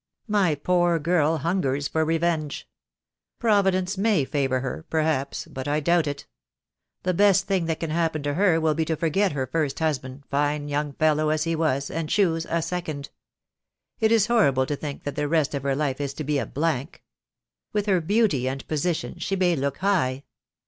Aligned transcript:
My 0.27 0.55
poor 0.55 0.97
girl 0.97 1.37
hungers 1.37 1.87
for 1.87 2.03
revenge. 2.03 2.67
Providence 3.37 3.99
may 3.99 4.25
favour 4.25 4.61
her, 4.61 4.83
perhaps, 4.89 5.45
but 5.45 5.67
I 5.67 5.79
doubt 5.79 6.07
it. 6.07 6.25
The 7.03 7.13
best 7.13 7.45
thing 7.45 7.67
that 7.67 7.79
can 7.79 7.91
happen 7.91 8.23
to 8.23 8.33
her 8.33 8.59
will 8.59 8.73
be 8.73 8.83
to 8.85 8.95
forget 8.95 9.33
her 9.33 9.45
first 9.45 9.77
husband, 9.77 10.23
fine 10.27 10.67
young 10.69 10.93
fellow 10.93 11.29
as 11.29 11.43
he 11.43 11.55
was, 11.55 11.91
and 11.91 12.09
choose 12.09 12.47
a 12.49 12.63
second. 12.63 13.11
It 13.99 14.11
is 14.11 14.25
horrible 14.25 14.65
to 14.65 14.75
think 14.75 15.03
that 15.03 15.15
the 15.15 15.27
rest 15.27 15.53
of 15.53 15.61
her 15.61 15.75
life 15.75 16.01
is 16.01 16.15
to 16.15 16.23
be 16.23 16.39
a 16.39 16.47
blank. 16.47 17.03
With 17.71 17.85
her 17.85 18.01
beauty 18.01 18.49
and 18.49 18.67
position 18.67 19.19
she 19.19 19.35
may 19.35 19.55
look 19.55 19.77
high. 19.77 20.23